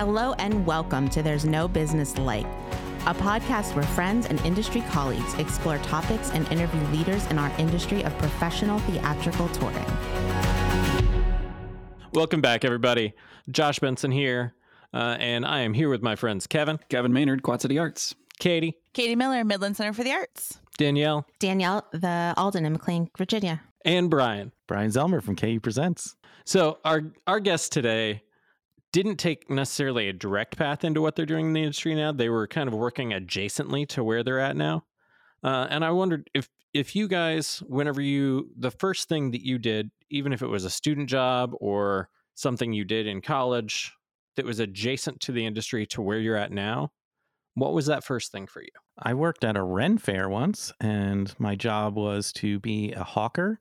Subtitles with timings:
[0.00, 2.46] Hello and welcome to There's No Business Like,
[3.04, 8.02] a podcast where friends and industry colleagues explore topics and interview leaders in our industry
[8.04, 9.84] of professional theatrical touring.
[12.14, 13.12] Welcome back, everybody.
[13.50, 14.54] Josh Benson here,
[14.94, 18.14] uh, and I am here with my friends Kevin, Kevin Maynard, Quad City Arts.
[18.38, 20.60] Katie, Katie Miller, Midland Center for the Arts.
[20.78, 23.60] Danielle, Danielle, the Alden in McLean, Virginia.
[23.84, 24.50] and Brian.
[24.66, 26.16] Brian Zelmer from KU Presents.
[26.46, 28.22] So our our guest today
[28.92, 32.12] didn't take necessarily a direct path into what they're doing in the industry now.
[32.12, 34.84] They were kind of working adjacently to where they're at now.
[35.42, 39.58] Uh, and I wondered if if you guys, whenever you the first thing that you
[39.58, 43.92] did, even if it was a student job or something you did in college
[44.36, 46.92] that was adjacent to the industry to where you're at now,
[47.54, 48.68] what was that first thing for you?
[48.98, 53.60] I worked at a Ren fair once, and my job was to be a hawker.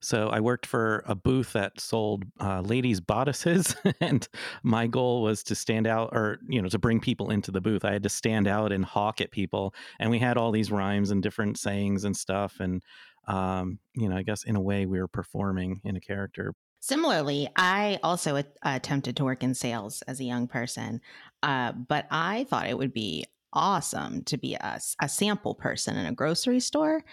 [0.00, 4.26] So I worked for a booth that sold uh, ladies' bodices, and
[4.62, 7.84] my goal was to stand out, or you know, to bring people into the booth.
[7.84, 11.10] I had to stand out and hawk at people, and we had all these rhymes
[11.10, 12.60] and different sayings and stuff.
[12.60, 12.82] And
[13.28, 16.54] um, you know, I guess in a way we were performing in a character.
[16.80, 21.02] Similarly, I also a- attempted to work in sales as a young person,
[21.42, 26.12] uh, but I thought it would be awesome to be a sample person in a
[26.12, 27.04] grocery store.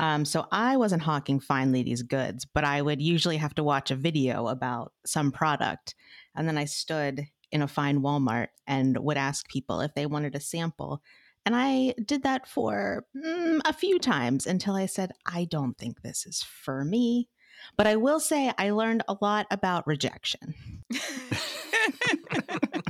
[0.00, 3.90] Um, so I wasn't hawking fine ladies' goods, but I would usually have to watch
[3.90, 5.94] a video about some product.
[6.34, 10.34] And then I stood in a fine Walmart and would ask people if they wanted
[10.34, 11.02] a sample.
[11.44, 16.00] And I did that for mm, a few times until I said, I don't think
[16.00, 17.28] this is for me.
[17.76, 20.54] But I will say I learned a lot about rejection.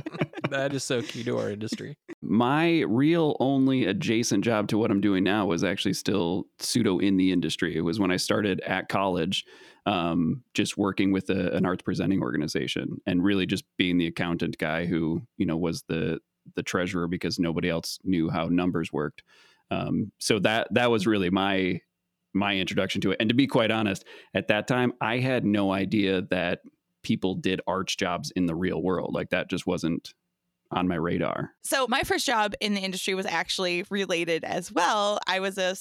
[0.51, 1.97] that is so key to our industry.
[2.21, 7.17] My real only adjacent job to what I'm doing now was actually still pseudo in
[7.17, 7.75] the industry.
[7.75, 9.45] It was when I started at college,
[9.85, 14.57] um, just working with a, an arts presenting organization and really just being the accountant
[14.57, 16.19] guy who, you know, was the
[16.55, 19.23] the treasurer because nobody else knew how numbers worked.
[19.69, 21.81] Um, so that that was really my
[22.33, 23.17] my introduction to it.
[23.19, 26.61] And to be quite honest, at that time, I had no idea that
[27.03, 29.13] people did arts jobs in the real world.
[29.13, 30.13] Like that just wasn't
[30.71, 31.53] on my radar.
[31.63, 35.19] So, my first job in the industry was actually related as well.
[35.27, 35.75] I was a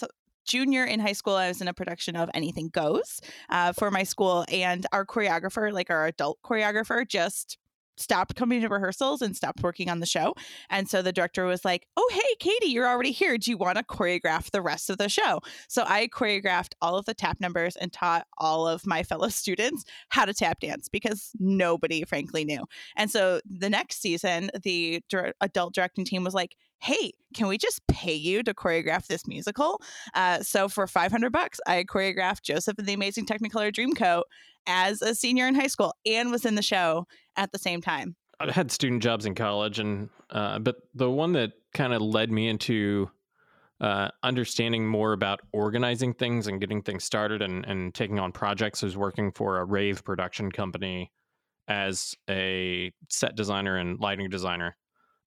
[0.47, 1.35] junior in high school.
[1.35, 5.73] I was in a production of Anything Goes uh, for my school, and our choreographer,
[5.73, 7.59] like our adult choreographer, just
[7.97, 10.35] stopped coming to rehearsals and stopped working on the show.
[10.71, 13.37] And so the director was like, Oh, hey, Katie, you're already here.
[13.39, 15.41] Do you want to choreograph the rest of the show?
[15.69, 19.85] So I choreographed all of the tap numbers and taught all of my fellow students
[20.09, 22.65] how to tap dance because nobody, frankly, knew.
[22.97, 27.59] And so the next season, the dir- adult directing team was like, "Hey, can we
[27.59, 29.81] just pay you to choreograph this musical?"
[30.15, 34.23] Uh, so for five hundred bucks, I choreographed Joseph and the Amazing Technicolor Dreamcoat
[34.67, 37.07] as a senior in high school and was in the show
[37.41, 38.15] at the same time.
[38.39, 42.31] I had student jobs in college, and uh, but the one that kind of led
[42.31, 43.11] me into
[43.81, 48.83] uh, understanding more about organizing things and getting things started and, and taking on projects
[48.83, 51.11] was working for a rave production company
[51.67, 54.77] as a set designer and lighting designer,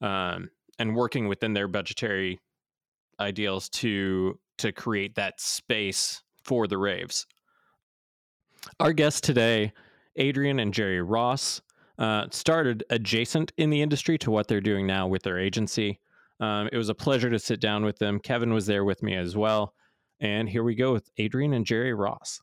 [0.01, 2.39] um, and working within their budgetary
[3.19, 7.25] ideals to to create that space for the raves.
[8.79, 9.73] Our guests today,
[10.19, 11.61] Adrienne and Jerry Ross
[11.97, 15.99] uh, started adjacent in the industry to what they're doing now with their agency.
[16.39, 18.19] Um, it was a pleasure to sit down with them.
[18.19, 19.73] Kevin was there with me as well.
[20.19, 22.41] And here we go with Adrienne and Jerry Ross.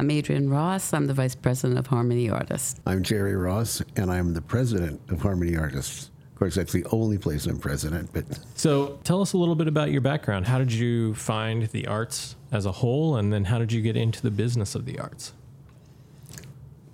[0.00, 0.94] I'm Adrienne Ross.
[0.94, 2.80] I'm the Vice President of Harmony Artists.
[2.86, 6.10] I'm Jerry Ross, and I'm the president of Harmony Artists.
[6.40, 8.24] Of course, that's the only place I'm president, but
[8.54, 10.46] So tell us a little bit about your background.
[10.46, 13.94] How did you find the arts as a whole, and then how did you get
[13.94, 15.34] into the business of the arts?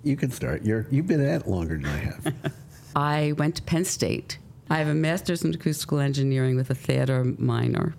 [0.03, 0.65] you can start.
[0.65, 2.53] You're, you've been at it longer than I have.
[2.95, 4.37] I went to Penn State.
[4.69, 7.95] I have a master's in acoustical engineering with a theater minor.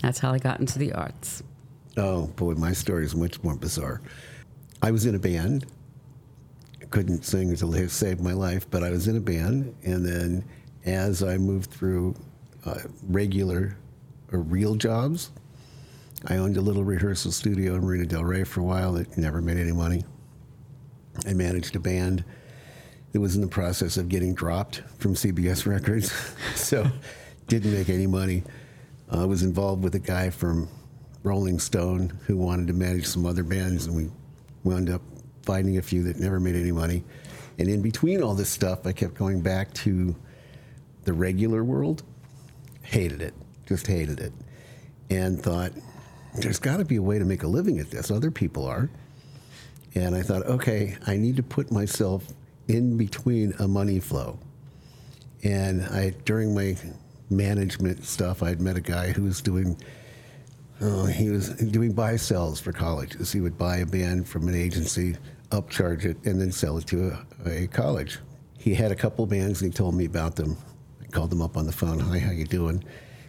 [0.00, 1.42] That's how I got into the arts.
[1.98, 4.00] oh, boy, my story is much more bizarre.
[4.80, 5.66] I was in a band.
[6.92, 9.74] Couldn't sing until it saved my life, but I was in a band.
[9.82, 10.44] And then
[10.84, 12.14] as I moved through
[12.66, 13.78] uh, regular
[14.30, 15.30] or real jobs,
[16.26, 19.40] I owned a little rehearsal studio in Marina Del Rey for a while that never
[19.40, 20.04] made any money.
[21.26, 22.24] I managed a band
[23.12, 26.12] that was in the process of getting dropped from CBS Records,
[26.54, 26.86] so
[27.48, 28.42] didn't make any money.
[29.10, 30.68] I was involved with a guy from
[31.22, 34.10] Rolling Stone who wanted to manage some other bands, and we
[34.62, 35.02] wound up
[35.42, 37.04] finding a few that never made any money.
[37.58, 40.16] And in between all this stuff, I kept going back to
[41.04, 42.02] the regular world.
[42.82, 43.34] Hated it,
[43.66, 44.32] just hated it,
[45.10, 45.72] and thought
[46.34, 48.10] there's got to be a way to make a living at this.
[48.10, 48.90] Other people are.
[49.94, 52.26] And I thought, okay, I need to put myself
[52.68, 54.38] in between a money flow.
[55.44, 56.76] And I, during my
[57.28, 59.76] management stuff, I'd met a guy who was doing,
[60.82, 63.32] oh, he was doing buy sells for colleges.
[63.32, 65.16] He would buy a band from an agency,
[65.50, 68.18] upcharge it, and then sell it to a, a college.
[68.58, 70.56] He had a couple bands, and he told me about them.
[71.00, 71.98] I called them up on the phone.
[71.98, 72.82] Hi, how you doing?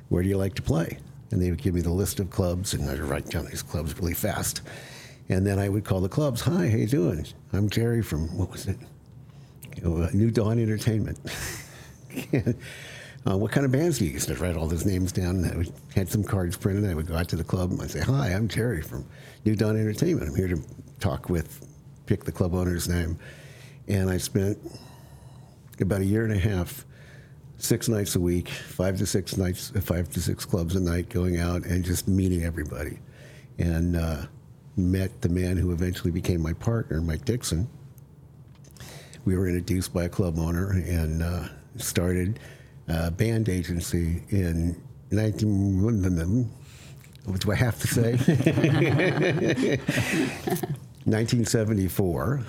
[0.09, 0.97] Where do you like to play?
[1.31, 3.97] And they would give me the list of clubs, and I'd write down these clubs
[3.97, 4.61] really fast.
[5.29, 6.41] And then I would call the clubs.
[6.41, 7.25] Hi, how you doing?
[7.53, 8.77] I'm Jerry from what was it?
[9.81, 11.19] New Dawn Entertainment.
[13.25, 14.27] uh, what kind of bands do you use?
[14.27, 16.89] And I'd write all those names down, and I would had some cards printed.
[16.89, 19.05] I would go out to the club and I'd say, "Hi, I'm Jerry from
[19.45, 20.29] New Dawn Entertainment.
[20.29, 20.61] I'm here to
[20.99, 21.65] talk with,
[22.05, 23.17] pick the club owner's name."
[23.87, 24.57] And I spent
[25.79, 26.85] about a year and a half,
[27.57, 31.39] six nights a week, five to six nights, five to six clubs a night, going
[31.39, 32.99] out and just meeting everybody,
[33.57, 34.25] and uh,
[34.75, 37.69] met the man who eventually became my partner, Mike Dixon.
[39.23, 41.47] We were introduced by a club owner and uh,
[41.77, 42.39] started
[42.87, 44.81] a band agency in
[45.11, 46.49] 19.
[47.25, 48.11] What do I have to say?
[51.05, 52.41] 1974,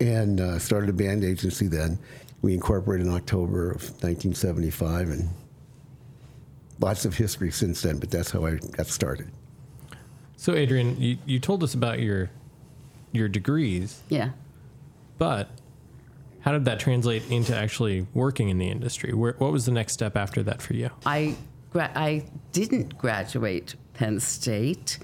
[0.00, 1.98] and uh, started a band agency then.
[2.42, 5.28] We incorporated in October of 1975, and
[6.80, 9.30] lots of history since then, but that's how I got started.
[10.36, 12.30] So, Adrienne, you, you told us about your
[13.12, 14.30] your degrees, Yeah.
[15.18, 15.50] but
[16.40, 19.12] how did that translate into actually working in the industry?
[19.12, 20.90] Where, what was the next step after that for you?
[21.04, 21.36] I
[21.70, 24.98] gra- I didn't graduate Penn State.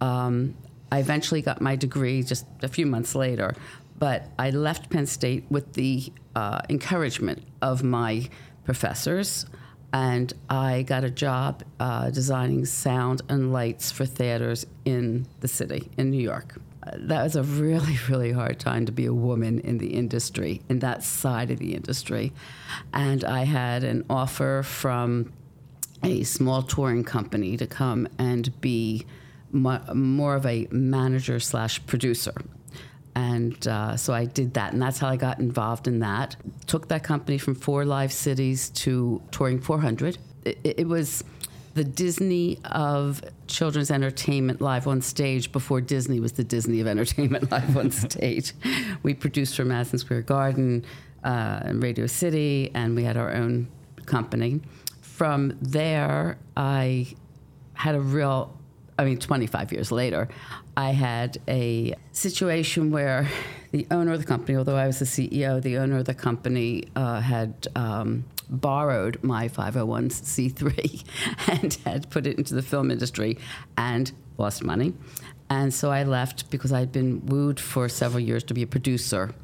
[0.00, 0.54] Um,
[0.90, 3.54] I eventually got my degree just a few months later,
[3.98, 8.28] but I left Penn State with the uh, encouragement of my
[8.64, 9.46] professors,
[9.92, 15.90] and I got a job uh, designing sound and lights for theaters in the city
[15.96, 16.58] in New York.
[16.94, 20.80] That was a really, really hard time to be a woman in the industry, in
[20.80, 22.32] that side of the industry.
[22.92, 25.32] And I had an offer from
[26.02, 29.06] a small touring company to come and be
[29.52, 32.32] more of a manager slash producer.
[33.14, 36.36] And uh, so I did that, and that's how I got involved in that.
[36.66, 40.16] Took that company from four live cities to touring 400.
[40.44, 41.22] It, it was
[41.74, 47.50] the Disney of children's entertainment live on stage before Disney was the Disney of entertainment
[47.50, 48.52] live on stage.
[49.02, 50.84] We produced for Madison Square Garden
[51.24, 53.68] uh, and Radio City, and we had our own
[54.06, 54.60] company.
[55.00, 57.14] From there, I
[57.74, 58.56] had a real
[58.98, 60.28] I mean, 25 years later,
[60.76, 63.28] I had a situation where
[63.72, 66.84] the owner of the company, although I was the CEO, the owner of the company
[66.94, 71.04] uh, had um, borrowed my 501c3
[71.62, 73.38] and had put it into the film industry
[73.76, 74.94] and lost money.
[75.50, 79.34] And so I left because I'd been wooed for several years to be a producer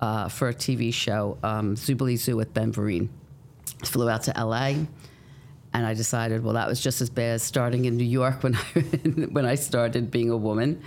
[0.00, 3.08] uh, for a TV show, um, Zoobilee Zoo with Ben Vereen.
[3.84, 4.74] Flew out to LA
[5.74, 8.56] and I decided, well, that was just as bad as starting in New York when
[8.56, 8.80] I,
[9.30, 10.82] when I started being a woman.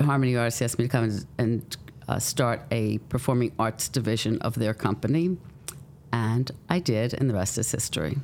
[0.00, 1.76] Harmony Artists asked me to come and, and
[2.08, 5.36] uh, start a performing arts division of their company,
[6.12, 8.18] and I did, and the rest is history.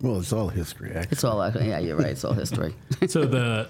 [0.00, 1.12] Well, it's all history, actually.
[1.12, 2.74] It's all, yeah, you're right, it's all history.
[3.08, 3.68] So the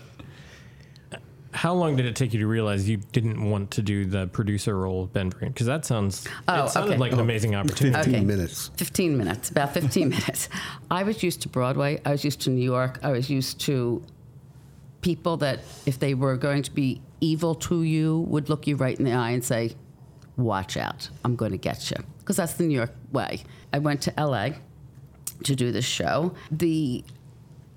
[1.55, 4.75] how long did it take you to realize you didn't want to do the producer
[4.79, 5.49] role of Ben Vereen?
[5.49, 6.99] Because that sounds Oh, it sounded okay.
[6.99, 7.95] like an oh, amazing opportunity.
[7.99, 8.25] 15 Okay.
[8.25, 8.71] minutes.
[8.79, 10.49] 15 minutes, about 15 minutes.
[10.91, 12.01] I was used to Broadway.
[12.07, 12.99] I was used to New York.
[13.03, 14.03] I was used to
[15.03, 18.99] people that, if they were going to be evil to you, would look you right
[18.99, 19.77] in the eye and say,
[20.39, 21.99] Watch out, I'm going to get you.
[22.23, 23.43] Because that's the New York way.
[23.73, 24.51] I went to LA
[25.45, 26.35] to do this show.
[26.51, 27.05] The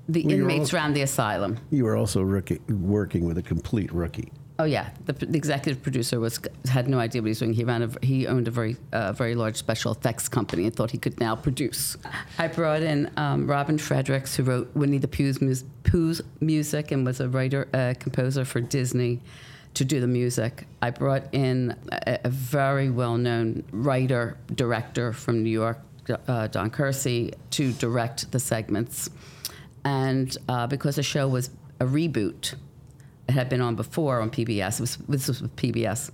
[0.08, 1.58] the Well, inmates ran the asylum.
[1.72, 4.32] You were also rookie, working with a complete rookie.
[4.58, 7.54] Oh yeah, the, the executive producer was had no idea what he was doing.
[7.54, 10.92] He ran a he owned a very uh, very large special effects company and thought
[10.92, 11.98] he could now produce.
[12.38, 17.20] I brought in um, Robin Fredericks, who wrote Winnie the Pooh's, Pooh's music and was
[17.20, 19.22] a writer uh, composer for Disney
[19.76, 20.68] to do the music.
[20.82, 25.80] I brought in a, a very well known writer director from New York,
[26.28, 29.10] uh, Don Kersey, to direct the segments.
[29.84, 32.56] And uh, because the show was a reboot,
[33.28, 34.80] it had been on before on PBS.
[34.80, 36.12] Was, this was with PBS.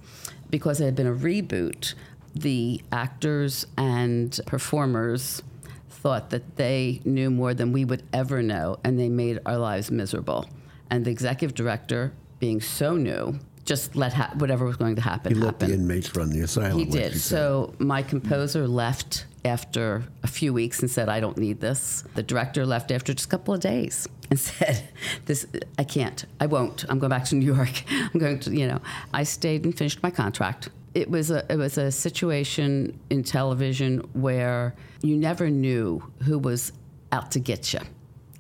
[0.50, 1.94] Because it had been a reboot,
[2.36, 5.42] the actors and performers
[5.90, 9.92] thought that they knew more than we would ever know, and they made our lives
[9.92, 10.50] miserable.
[10.90, 15.34] And the executive director, being so new, just let ha- whatever was going to happen
[15.34, 15.68] He let happen.
[15.70, 16.78] the inmates run the asylum.
[16.80, 17.20] He did.
[17.20, 22.24] So my composer left after a few weeks and said, "I don't need this." The
[22.24, 24.84] director left after just a couple of days and said,
[25.26, 25.46] "This,
[25.78, 26.26] I can't.
[26.40, 26.86] I won't.
[26.90, 27.84] I'm going back to New York.
[27.92, 28.80] I'm going to, you know."
[29.14, 30.70] I stayed and finished my contract.
[30.94, 36.74] It was a it was a situation in television where you never knew who was
[37.12, 37.80] out to get you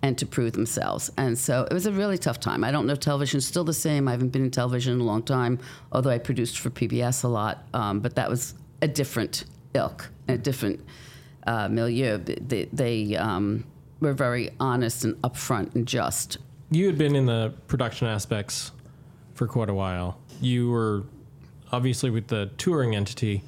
[0.03, 1.11] and to prove themselves.
[1.17, 2.63] And so it was a really tough time.
[2.63, 4.07] I don't know if television's still the same.
[4.07, 5.59] I haven't been in television in a long time,
[5.91, 7.63] although I produced for PBS a lot.
[7.73, 10.83] Um, but that was a different ilk, a different
[11.45, 12.17] uh, milieu.
[12.17, 13.65] They, they um,
[13.99, 16.37] were very honest and upfront and just.
[16.71, 18.71] You had been in the production aspects
[19.35, 20.17] for quite a while.
[20.41, 21.03] You were
[21.71, 23.43] obviously with the touring entity.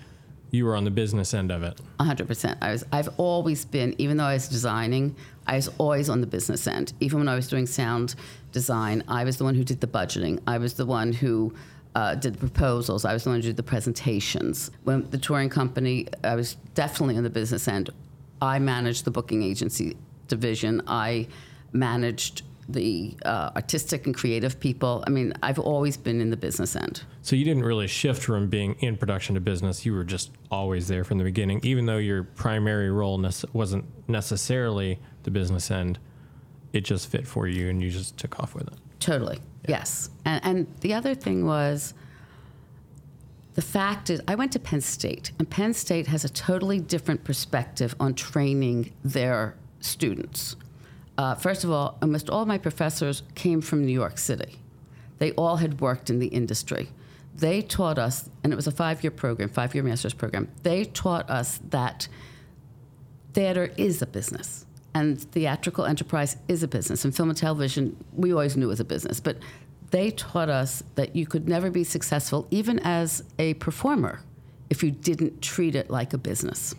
[0.52, 1.80] You were on the business end of it.
[2.00, 2.58] 100%.
[2.62, 5.16] I was, I've always been, even though I was designing,
[5.48, 6.94] I was always on the business end.
[7.00, 8.16] Even when I was doing sound
[8.52, 10.40] design, I was the one who did the budgeting.
[10.48, 11.54] I was the one who
[11.96, 13.06] uh, did the proposals.
[13.06, 14.72] I was the one who did the presentations.
[14.84, 17.90] When the touring company, I was definitely on the business end.
[18.42, 19.96] I managed the booking agency
[20.28, 20.82] division.
[20.88, 21.28] I
[21.72, 25.04] managed the uh, artistic and creative people.
[25.06, 27.04] I mean, I've always been in the business end.
[27.22, 29.86] So you didn't really shift from being in production to business.
[29.86, 33.86] You were just always there from the beginning, even though your primary role nece- wasn't
[34.08, 36.00] necessarily the business end.
[36.72, 38.74] It just fit for you, and you just took off with it.
[39.00, 39.40] Totally.
[39.68, 40.10] Yes.
[40.26, 41.94] And, and the other thing was
[43.54, 47.24] the fact is, I went to Penn State, and Penn State has a totally different
[47.24, 50.56] perspective on training their students.
[51.18, 54.60] Uh, first of all, almost all my professors came from New York City.
[55.20, 56.90] They all had worked in the industry.
[57.36, 60.86] They taught us, and it was a five year program, five year master's program, they
[60.86, 62.08] taught us that
[63.34, 68.32] theater is a business and theatrical enterprise is a business and film and television we
[68.32, 69.38] always knew was a business but
[69.92, 74.20] they taught us that you could never be successful even as a performer
[74.70, 76.76] if you didn't treat it like a business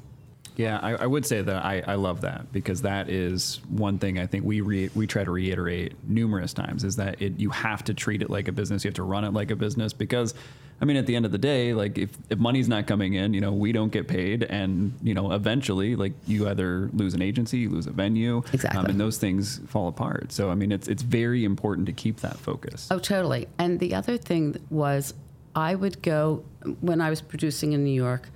[0.57, 4.19] Yeah, I, I would say that I, I love that because that is one thing
[4.21, 7.83] I think we re, we try to reiterate numerous times is that it, you have
[7.85, 8.85] to treat it like a business.
[8.85, 10.33] You have to run it like a business because,
[10.81, 13.35] I mean, at the end of the day, like if, if money's not coming in,
[13.35, 17.23] you know, we don't get paid, and you know, eventually, like you either lose an
[17.23, 18.91] agency, you lose a venue, um, Exactly.
[18.91, 20.31] and those things fall apart.
[20.31, 22.87] So I mean, it's it's very important to keep that focus.
[22.93, 23.49] Oh, totally.
[23.59, 25.15] And the other thing was,
[25.57, 26.45] I would go
[26.81, 28.29] when I was producing in New York.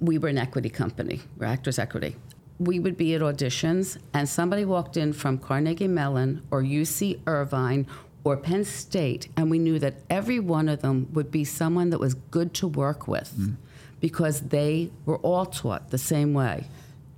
[0.00, 2.16] We were an equity company, we're Actors Equity.
[2.58, 7.86] We would be at auditions, and somebody walked in from Carnegie Mellon or UC Irvine
[8.24, 12.00] or Penn State, and we knew that every one of them would be someone that
[12.00, 13.52] was good to work with hmm.
[14.00, 16.66] because they were all taught the same way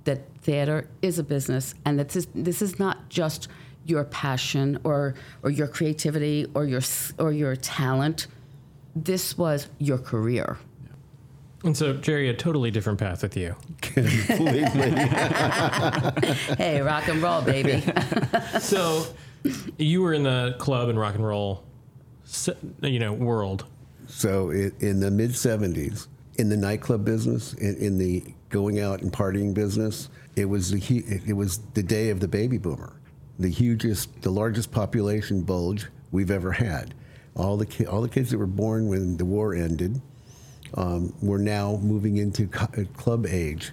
[0.03, 3.47] that theater is a business and that this, this is not just
[3.85, 6.81] your passion or, or your creativity or your,
[7.17, 8.27] or your talent.
[8.95, 10.57] This was your career.
[11.63, 13.55] And so, Jerry, a totally different path with you.
[13.81, 14.61] Completely.
[16.55, 17.83] hey, rock and roll, baby.
[18.59, 19.05] So,
[19.77, 21.63] you were in the club and rock and roll,
[22.81, 23.65] you know, world.
[24.07, 29.11] So in the mid 70s, in the nightclub business, in, in the going out and
[29.11, 32.93] partying business, it was the it was the day of the baby boomer,
[33.37, 36.93] the hugest, the largest population bulge we've ever had.
[37.35, 40.01] All the ki- all the kids that were born when the war ended
[40.75, 43.71] um, were now moving into co- uh, club age.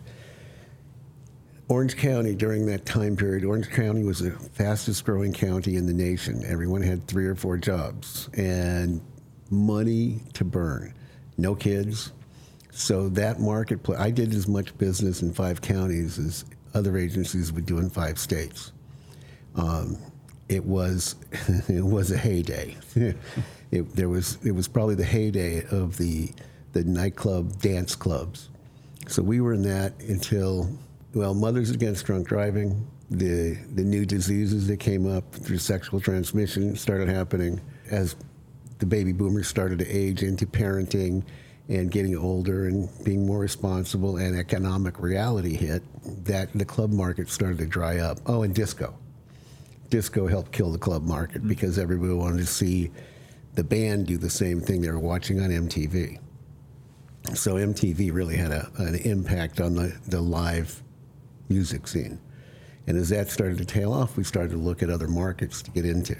[1.69, 5.93] Orange County during that time period, Orange County was the fastest growing county in the
[5.93, 6.45] nation.
[6.47, 9.01] Everyone had three or four jobs and
[9.51, 10.95] money to burn.
[11.37, 12.13] No kids.
[12.71, 17.67] So that marketplace, I did as much business in five counties as other agencies would
[17.67, 18.73] do in five states.
[19.57, 19.99] Um,
[20.49, 21.17] it was
[21.69, 22.77] it was a heyday.
[23.71, 26.31] it, there was it was probably the heyday of the
[26.77, 28.51] the nightclub dance clubs.
[29.09, 30.69] So we were in that until
[31.15, 36.77] well, Mothers Against Drunk Driving, the the new diseases that came up through sexual transmission
[36.77, 38.15] started happening as
[38.79, 41.25] the baby boomers started to age into parenting
[41.71, 45.83] and getting older and being more responsible and economic reality hit
[46.27, 48.19] that the club market started to dry up.
[48.27, 48.95] Oh, and disco.
[49.89, 51.49] Disco helped kill the club market mm-hmm.
[51.49, 52.91] because everybody wanted to see
[53.55, 56.21] the band do the same thing they were watching on MTV.
[57.35, 60.83] So MTV really had a, an impact on the, the live
[61.49, 62.19] music scene.
[62.87, 65.71] And as that started to tail off, we started to look at other markets to
[65.71, 66.17] get into.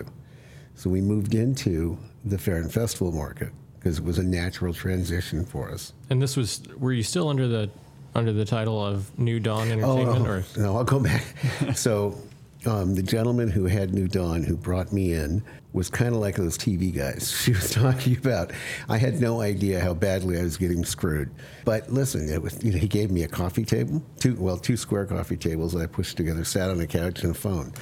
[0.75, 5.45] So we moved into the fair and festival market because it was a natural transition
[5.45, 5.93] for us.
[6.11, 7.71] And this was, were you still under the
[8.17, 10.27] under the title of New Dawn Entertainment?
[10.27, 11.23] Oh, or no, I'll go back.
[11.75, 12.19] so,
[12.65, 15.43] um, the gentleman who had New Dawn, who brought me in,
[15.77, 18.51] was kind of like those TV guys she was talking about.
[18.89, 21.31] I had no idea how badly I was getting screwed.
[21.67, 24.77] But listen, it was you know he gave me a coffee table, two well two
[24.77, 27.75] square coffee tables that I pushed together, sat on a couch and a phone,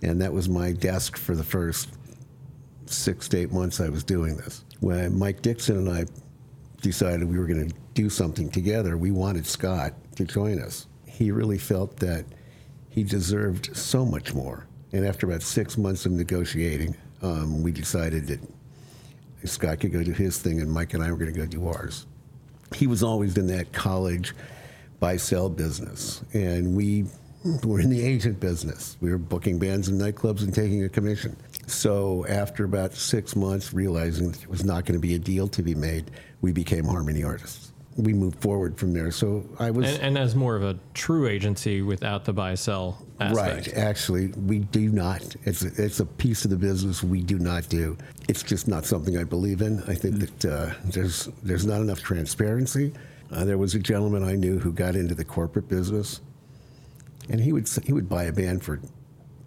[0.00, 1.90] and that was my desk for the first
[2.86, 4.64] six to eight months I was doing this.
[4.80, 6.06] When Mike Dixon and I
[6.80, 10.88] decided we were going to do something together, we wanted Scott to join us.
[11.06, 12.24] He really felt that
[12.88, 14.66] he deserved so much more.
[14.92, 18.40] And after about six months of negotiating, um, we decided that
[19.44, 21.66] Scott could go do his thing and Mike and I were going to go do
[21.66, 22.06] ours.
[22.74, 24.34] He was always in that college
[25.00, 27.06] buy sell business, and we
[27.64, 28.96] were in the agent business.
[29.00, 31.36] We were booking bands and nightclubs and taking a commission.
[31.66, 35.62] So after about six months, realizing it was not going to be a deal to
[35.62, 36.10] be made,
[36.40, 37.71] we became Harmony artists.
[37.96, 39.10] We move forward from there.
[39.10, 43.04] So I was And, and as more of a true agency without the buy sell
[43.20, 43.66] aspect.
[43.66, 43.76] Right.
[43.76, 45.36] Actually, we do not.
[45.44, 47.98] It's a, it's a piece of the business we do not do.
[48.28, 49.82] It's just not something I believe in.
[49.82, 52.92] I think that uh, there's there's not enough transparency.
[53.30, 56.20] Uh, there was a gentleman I knew who got into the corporate business,
[57.28, 58.80] and he would he would buy a band for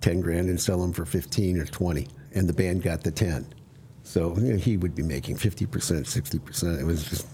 [0.01, 3.47] ten grand and sell them for fifteen or twenty, and the band got the ten.
[4.03, 6.79] So you know, he would be making fifty percent, sixty percent.
[6.79, 7.27] It was just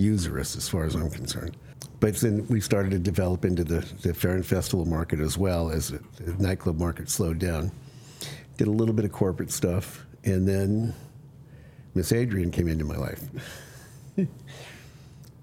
[0.00, 1.56] usurious as far as I'm concerned.
[2.00, 5.70] But then we started to develop into the, the fair and festival market as well
[5.70, 6.00] as the,
[6.38, 7.72] nightclub market slowed down.
[8.56, 10.94] Did a little bit of corporate stuff, and then
[11.94, 13.20] Miss Adrienne came into my life.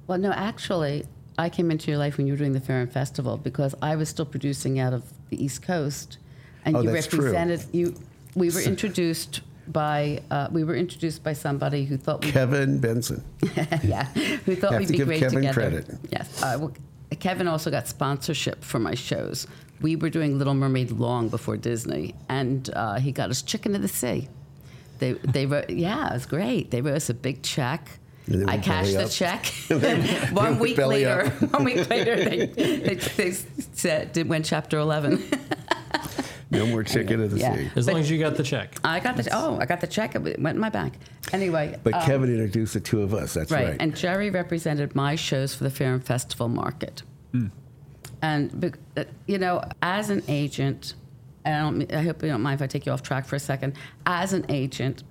[0.07, 1.05] Well, no, actually,
[1.38, 3.95] I came into your life when you were doing the Fair and Festival because I
[3.95, 6.19] was still producing out of the East Coast,
[6.63, 7.19] and Oh, you that's true.
[7.25, 7.95] represented you.
[8.35, 13.24] We were introduced by uh, we were introduced by somebody who thought we Kevin Benson.
[13.84, 14.05] yeah,
[14.45, 15.53] who thought we'd to be give great Kevin together.
[15.53, 15.98] credit.
[16.12, 16.74] Yes, uh, well,
[17.19, 19.48] Kevin also got sponsorship for my shows.
[19.81, 23.81] We were doing Little Mermaid long before Disney, and uh, he got us Chicken of
[23.81, 24.29] the Sea.
[25.00, 26.72] They they wrote yeah, it was great.
[26.72, 27.89] They wrote us a big check.
[28.48, 29.45] I cashed the check.
[30.31, 35.24] One week later, one week later, they, they, they said did went chapter eleven.
[36.51, 37.55] No more chicken of the Yeah.
[37.55, 37.71] sea.
[37.75, 38.75] As But- long as you got the check.
[38.83, 40.15] I got the oh, I got the check.
[40.15, 40.93] It went in my bank.
[41.33, 43.33] Anyway, But um, Kevin introduced the two of us.
[43.33, 43.69] That's right.
[43.69, 43.77] right.
[43.79, 47.03] And Jerry represented my shows for the Fair and Festival market.
[48.22, 50.93] And uh, you know, as an agent,
[51.43, 53.35] and I, don't, I hope you don't mind if I take you off track for
[53.35, 53.74] a second.
[54.05, 55.03] As an agent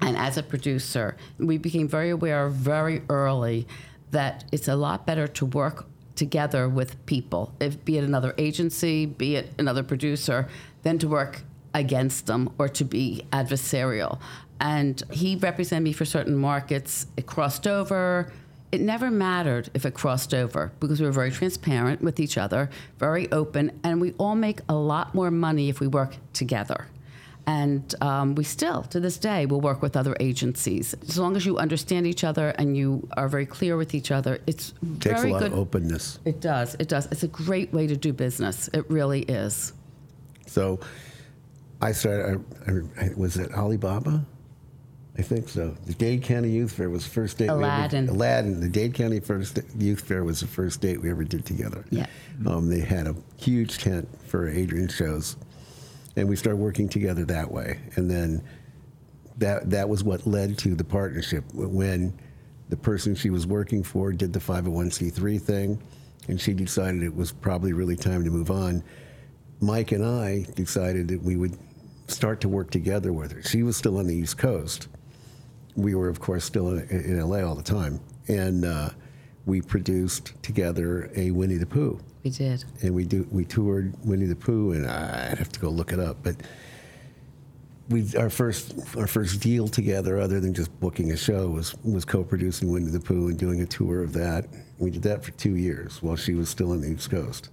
[0.00, 3.66] and as a producer, we became very aware very early
[4.10, 5.86] that it's a lot better to work
[6.20, 10.48] together with people, if, be it another agency, be it another producer,
[10.82, 11.40] than to work
[11.72, 14.20] against them or to be adversarial.
[14.60, 17.06] And he represented me for certain markets.
[17.16, 18.30] It crossed over.
[18.70, 22.68] It never mattered if it crossed over because we were very transparent with each other,
[22.98, 26.86] very open, and we all make a lot more money if we work together.
[27.50, 30.94] And um, we still, to this day, will work with other agencies.
[31.08, 34.38] As long as you understand each other and you are very clear with each other,
[34.46, 35.52] it's Takes very a lot good.
[35.52, 36.20] of openness.
[36.24, 36.76] It does.
[36.78, 37.06] It does.
[37.06, 38.68] It's a great way to do business.
[38.72, 39.72] It really is.
[40.46, 40.78] So
[41.82, 44.24] I started, I, I, was it Alibaba?
[45.18, 45.76] I think so.
[45.86, 48.04] The Dade County Youth Fair was the first date Aladdin.
[48.04, 48.60] we ever Aladdin.
[48.60, 51.84] The Dade County first Youth Fair was the first date we ever did together.
[51.90, 52.06] Yeah.
[52.46, 55.36] Um, they had a huge tent for Adrienne's shows,
[56.20, 57.80] and we started working together that way.
[57.96, 58.42] And then
[59.38, 62.12] that that was what led to the partnership when
[62.68, 65.82] the person she was working for did the 501c3 thing,
[66.28, 68.84] and she decided it was probably really time to move on.
[69.60, 71.58] Mike and I decided that we would
[72.06, 73.42] start to work together with her.
[73.42, 74.88] She was still on the East Coast.
[75.74, 78.00] We were, of course, still in, in LA all the time.
[78.28, 78.90] And uh,
[79.46, 82.00] we produced together a Winnie the Pooh.
[82.22, 82.64] We did.
[82.82, 85.98] And we, do, we toured Winnie the Pooh, and I'd have to go look it
[85.98, 86.18] up.
[86.22, 86.36] But
[87.88, 92.04] we, our, first, our first deal together, other than just booking a show, was, was
[92.04, 94.46] co producing Winnie the Pooh and doing a tour of that.
[94.78, 97.50] We did that for two years while she was still on the East Coast.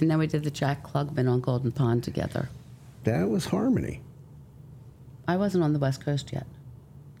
[0.00, 2.48] And then we did the Jack Klugman on Golden Pond together.
[3.04, 4.00] That was Harmony.
[5.26, 6.46] I wasn't on the West Coast yet.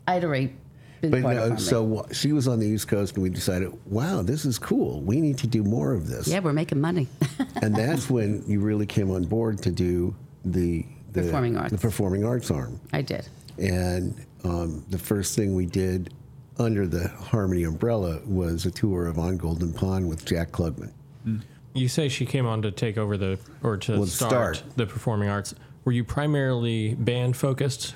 [0.06, 0.54] I'd already
[1.00, 1.60] been But part no, Harmony.
[1.60, 5.00] so she was on the East Coast, and we decided, wow, this is cool.
[5.02, 6.26] We need to do more of this.
[6.28, 7.08] yeah, we're making money.
[7.62, 11.72] and that's when you really came on board to do the, the Performing arts.
[11.72, 12.80] the performing arts arm.
[12.92, 13.28] I did.
[13.58, 16.12] And um, the first thing we did
[16.58, 20.92] under the Harmony umbrella was a tour of On Golden Pond with Jack Klugman.
[21.74, 24.76] You say she came on to take over the or to Well, start, start.
[24.76, 25.54] the performing arts.
[25.84, 27.94] Were you primarily band focused?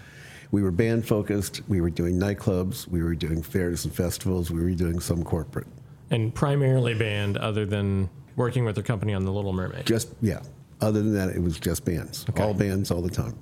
[0.52, 1.62] We were band focused.
[1.66, 2.86] We were doing nightclubs.
[2.86, 4.50] We were doing fairs and festivals.
[4.50, 5.66] We were doing some corporate.
[6.10, 9.86] And primarily band, other than working with the company on The Little Mermaid.
[9.86, 10.42] Just yeah.
[10.82, 12.26] Other than that, it was just bands.
[12.28, 12.42] Okay.
[12.42, 13.34] All bands all the time.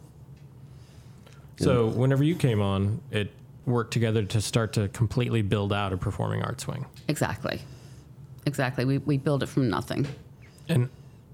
[1.56, 3.30] So whenever you came on, it
[3.66, 6.86] worked together to start to completely build out a performing arts wing.
[7.08, 7.60] Exactly.
[8.46, 8.84] Exactly.
[8.84, 10.06] We, we build it from nothing.
[10.68, 10.88] And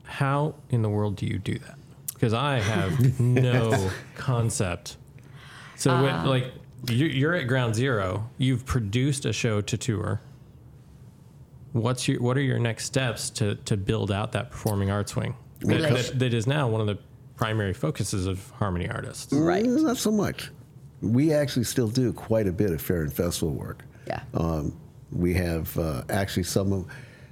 [0.05, 1.77] how in the world do you do that?
[2.15, 4.97] Because I have no concept.
[5.77, 6.53] So, when, like,
[6.89, 8.29] you- you're at ground zero.
[8.39, 10.21] You've produced a show to tour.
[11.73, 15.35] What's your What are your next steps to to build out that performing arts wing
[15.61, 16.99] that, Relation- that, that is now one of the
[17.37, 19.33] primary focuses of Harmony artists?
[19.33, 19.65] Right.
[19.65, 20.51] Mm, Not so much.
[21.03, 23.85] We actually still do quite a bit of fair and festival work.
[24.07, 24.23] Yeah.
[24.33, 24.75] Um,
[25.13, 26.87] we have uh, actually some of,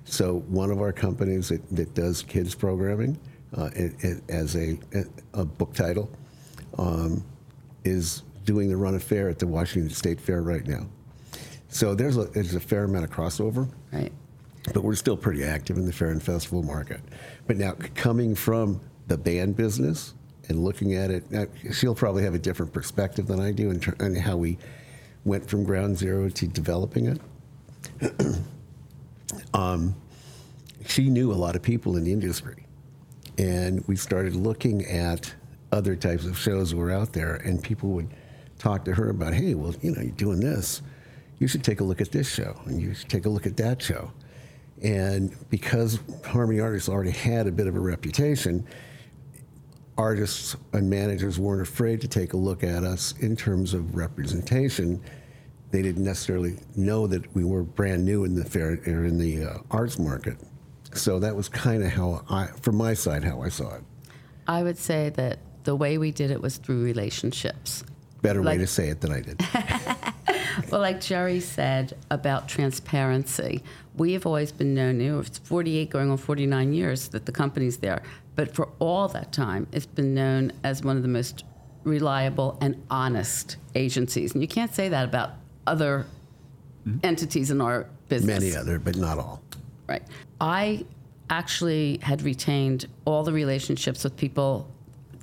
[0.05, 3.19] so one of our companies that, that does kids programming
[3.57, 4.79] uh, it, it, as a,
[5.33, 6.11] a book title
[6.77, 7.25] um,
[7.85, 10.87] is doing the run of fair at the Washington State Fair right now.
[11.69, 14.13] So there's a, there's a fair amount of crossover Right.
[14.73, 17.01] but we're still pretty active in the fair and festival market.
[17.47, 20.15] But now, coming from the band business
[20.49, 23.81] and looking at it, now, she'll probably have a different perspective than I do in
[23.81, 24.59] ter- on how we
[25.25, 27.07] went from ground zero to developing
[28.01, 28.21] it.
[29.55, 29.95] um,
[30.87, 32.67] she knew a lot of people in the industry,
[33.39, 35.35] and we started looking at
[35.73, 38.09] other types of shows that were out there, and people would
[38.59, 40.83] talk to her about, hey, well, you know, you're doing this.
[41.39, 43.57] You should take a look at this show, and you should take a look at
[43.59, 44.13] that show.
[44.83, 48.67] And because Harmony Artists already had a bit of a reputation,
[49.97, 55.01] artists and managers weren't afraid to take a look at us in terms of representation.
[55.71, 59.45] They didn't necessarily know that we were brand new in the fair or in the
[59.45, 60.37] uh, arts market.
[60.95, 63.83] So that was kind of how I, from my side, how I saw it.
[64.47, 67.85] I would say that the way we did it was through relationships.
[68.25, 69.41] Better way to say it than I did.
[70.71, 73.63] Well, like Jerry said about transparency,
[73.97, 77.33] we have always been known, you know, it's 48 going on 49 years that the
[77.33, 78.03] company's there.
[78.35, 81.45] But for all that time, it's been known as one of the most
[81.85, 84.33] reliable and honest agencies.
[84.33, 85.33] And you can't say that about
[85.67, 86.07] other
[86.85, 86.99] hmm?
[87.03, 88.41] entities in our business.
[88.41, 89.43] Many other, but not all.
[89.87, 90.03] Right.
[90.41, 90.85] I
[91.31, 94.69] actually had retained all the relationships with people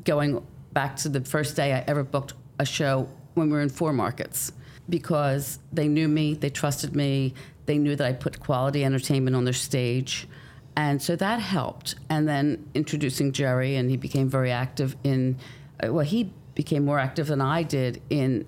[0.04, 3.70] going back to the first day I ever booked a show when we were in
[3.70, 4.52] four markets
[4.88, 7.34] because they knew me, they trusted me,
[7.66, 10.28] they knew that I put quality entertainment on their stage.
[10.76, 11.96] And so that helped.
[12.10, 15.38] And then introducing Jerry, and he became very active in,
[15.84, 18.46] uh, well, he became more active than I did in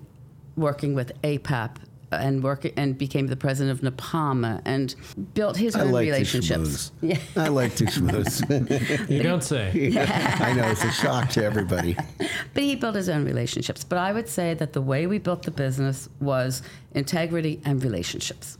[0.56, 1.76] working with APAP
[2.20, 4.94] and work and became the president of NAPAMA and
[5.34, 6.92] built his I own like to relationships.
[7.02, 7.36] schmooze.
[7.36, 9.10] I like to schmooze.
[9.10, 9.92] You don't say.
[10.40, 11.96] I know it's a shock to everybody.
[12.54, 13.82] But he built his own relationships.
[13.82, 16.62] But I would say that the way we built the business was
[16.94, 18.58] integrity and relationships.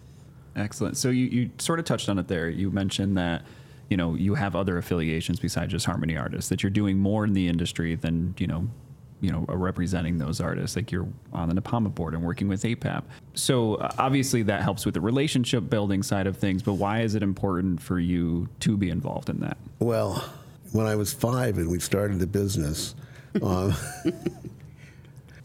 [0.57, 0.97] Excellent.
[0.97, 2.49] So you, you sort of touched on it there.
[2.49, 3.43] You mentioned that
[3.89, 6.49] you know you have other affiliations besides just Harmony Artists.
[6.49, 8.69] That you're doing more in the industry than you know
[9.25, 10.77] you know uh, representing those artists.
[10.77, 13.05] Like you're on the Napama board and working with APAP.
[13.33, 16.63] So uh, obviously that helps with the relationship building side of things.
[16.63, 19.57] But why is it important for you to be involved in that?
[19.79, 20.23] Well,
[20.73, 22.95] when I was five and we started the business,
[23.43, 23.75] um,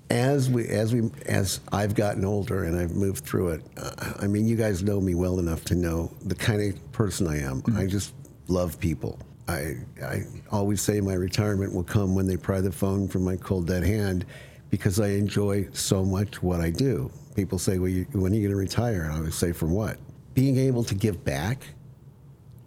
[0.10, 4.28] as we as we as I've gotten older and I've moved through it, uh, I
[4.28, 7.64] mean, you guys know me well enough to know the kind of person I am.
[7.78, 8.14] I just
[8.50, 9.20] love people.
[9.50, 13.36] I I always say my retirement will come when they pry the phone from my
[13.36, 14.26] cold dead hand,
[14.70, 17.12] because I enjoy so much what I do.
[17.36, 19.72] People say, "Well, you, when are you going to retire?" And I always say, "From
[19.72, 19.98] what?"
[20.34, 21.64] Being able to give back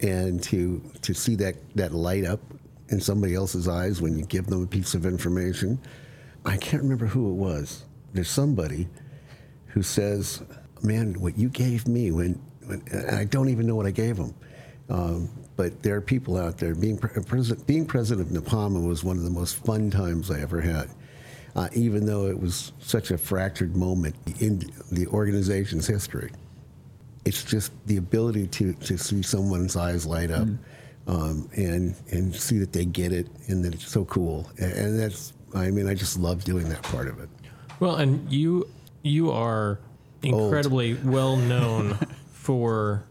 [0.01, 2.41] and to to see that that light up
[2.89, 5.79] in somebody else's eyes when you give them a piece of information.
[6.45, 7.85] I can't remember who it was.
[8.13, 8.89] There's somebody
[9.67, 10.43] who says,
[10.81, 14.33] "Man, what you gave me when," when I don't even know what I gave them.
[14.89, 16.75] Um, but there are people out there.
[16.75, 20.41] Being pre- president, being president of Napama was one of the most fun times I
[20.41, 20.89] ever had.
[21.55, 24.59] Uh, even though it was such a fractured moment in
[24.91, 26.31] the organization's history
[27.25, 30.47] it's just the ability to, to see someone's eyes light up
[31.07, 34.99] um, and and see that they get it and that it's so cool and, and
[34.99, 37.29] that's I mean I just love doing that part of it.
[37.79, 38.67] Well, and you
[39.01, 39.79] you are
[40.21, 41.95] incredibly well known
[42.31, 43.05] for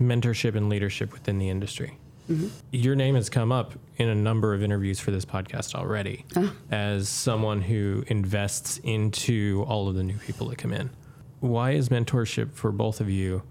[0.00, 1.98] mentorship and leadership within the industry.
[2.30, 2.48] Mm-hmm.
[2.72, 6.54] Your name has come up in a number of interviews for this podcast already ah.
[6.70, 10.90] as someone who invests into all of the new people that come in.
[11.40, 13.42] Why is mentorship for both of you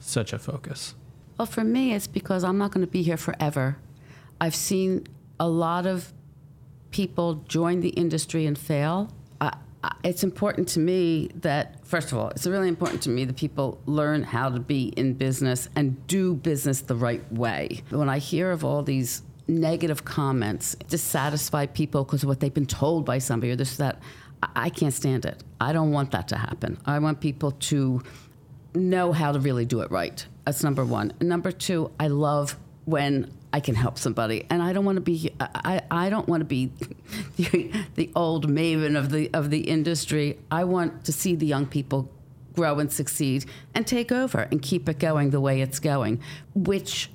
[0.00, 0.94] such a focus?
[1.36, 3.76] Well, for me, it's because I'm not going to be here forever.
[4.40, 5.06] I've seen
[5.38, 6.12] a lot of
[6.90, 9.10] people join the industry and fail.
[10.04, 13.80] It's important to me that, first of all, it's really important to me that people
[13.86, 17.82] learn how to be in business and do business the right way.
[17.90, 22.66] When I hear of all these negative comments dissatisfy people because of what they've been
[22.66, 24.00] told by somebody or this that.
[24.56, 25.42] I can't stand it.
[25.60, 26.78] I don't want that to happen.
[26.84, 28.02] I want people to
[28.74, 30.24] know how to really do it right.
[30.44, 31.12] That's number one.
[31.20, 35.30] Number two, I love when I can help somebody, and I don't want to be.
[35.40, 36.66] I, I don't want to be
[37.36, 40.38] the, the old maven of the of the industry.
[40.50, 42.10] I want to see the young people
[42.54, 46.20] grow and succeed and take over and keep it going the way it's going,
[46.54, 47.10] which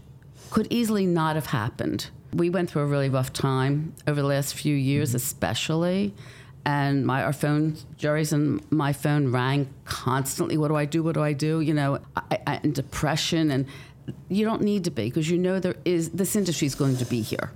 [0.50, 2.10] could easily not have happened.
[2.34, 5.18] We went through a really rough time over the last few years, mm-hmm.
[5.18, 6.14] especially
[6.68, 10.58] and my our phone Jerry's and my phone rang constantly.
[10.58, 11.02] What do I do?
[11.02, 11.62] What do I do?
[11.62, 13.66] You know, I, I, and depression, and
[14.30, 17.06] you don't need to be because you know there is this industry is going to
[17.06, 17.52] be here,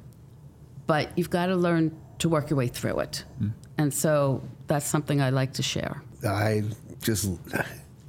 [0.88, 3.50] but you've got to learn to work your way through it, hmm.
[3.78, 6.02] and so that's something I like to share.
[6.28, 6.64] I
[7.02, 7.32] just.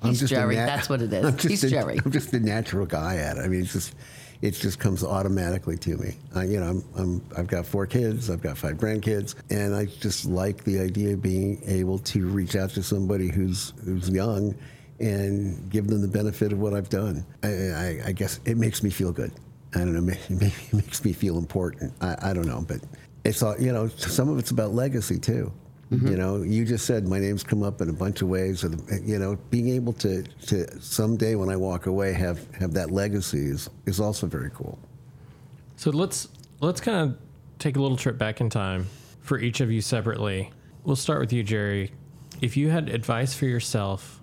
[0.02, 0.56] I'm He's just Jerry.
[0.56, 1.24] That's what it is.
[1.26, 2.00] I'm just He's a- Jerry.
[2.04, 3.40] I'm just a natural guy at it.
[3.40, 3.94] I mean, it's just,
[4.40, 6.16] it just comes automatically to me.
[6.34, 8.28] I, you know, I'm, I'm, I've got four kids.
[8.28, 12.56] I've got five grandkids, and I just like the idea of being able to reach
[12.56, 14.56] out to somebody who's who's young,
[15.00, 17.24] and give them the benefit of what I've done.
[17.42, 19.32] I, I, I guess it makes me feel good.
[19.74, 20.00] I don't know.
[20.00, 21.92] Maybe, maybe it makes me feel important.
[22.00, 22.80] I, I don't know, but
[23.24, 23.88] it's all you know.
[23.88, 25.52] Some of it's about legacy too.
[25.92, 26.08] Mm-hmm.
[26.08, 28.64] You know, you just said my name's come up in a bunch of ways.
[28.64, 32.72] Or the, you know, being able to, to someday when I walk away have, have
[32.72, 34.78] that legacy is, is also very cool.
[35.76, 36.28] So let's
[36.60, 37.18] let's kind of
[37.58, 38.86] take a little trip back in time
[39.20, 40.50] for each of you separately.
[40.84, 41.92] We'll start with you, Jerry.
[42.40, 44.21] If you had advice for yourself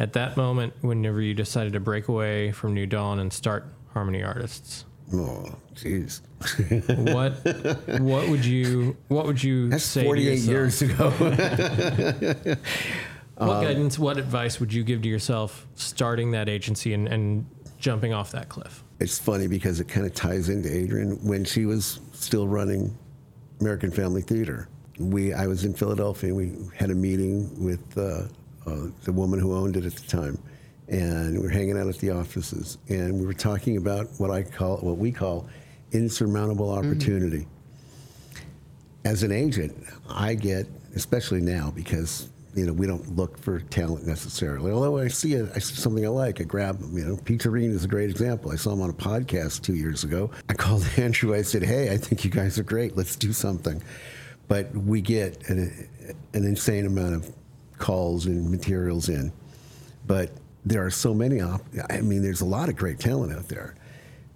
[0.00, 4.22] at that moment, whenever you decided to break away from New Dawn and start Harmony
[4.24, 6.20] Artists, Oh, jeez.
[7.12, 11.10] what what would you what would you That's say 48 to years ago.
[13.36, 17.46] What guidance, what advice would you give to yourself starting that agency and, and
[17.78, 18.84] jumping off that cliff?
[19.00, 22.96] it's funny because it kind of ties into Adrienne when she was still running
[23.60, 24.68] American Family Theater.
[24.98, 26.34] We, I was in Philadelphia.
[26.34, 28.24] We had a meeting with uh,
[28.66, 30.38] uh, the woman who owned it at the time,
[30.88, 34.42] and we were hanging out at the offices, and we were talking about what I
[34.42, 35.48] call, what we call,
[35.92, 37.46] insurmountable opportunity.
[39.04, 39.76] As an agent,
[40.08, 44.72] I get, especially now, because you know we don't look for talent necessarily.
[44.72, 46.96] Although I see, a, I see something I like, I grab them.
[46.98, 48.50] You know, Pete Arene is a great example.
[48.50, 50.30] I saw him on a podcast two years ago.
[50.48, 51.34] I called Andrew.
[51.34, 52.96] I said, "Hey, I think you guys are great.
[52.96, 53.82] Let's do something."
[54.48, 55.88] But we get an,
[56.34, 57.32] an insane amount of
[57.80, 59.32] calls and materials in.
[60.06, 60.30] But
[60.64, 61.40] there are so many.
[61.40, 63.74] Op- I mean, there's a lot of great talent out there